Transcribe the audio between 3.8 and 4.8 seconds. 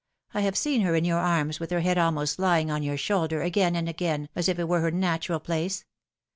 again, as if it were